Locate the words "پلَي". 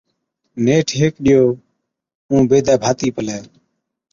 3.15-3.37